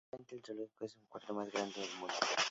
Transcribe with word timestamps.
Actualmente 0.03 0.35
el 0.51 0.57
zoológico 0.57 0.85
es 0.85 0.95
el 0.95 1.07
cuarto 1.09 1.31
más 1.35 1.51
grande 1.51 1.79
del 1.79 1.91
mundo. 1.99 2.15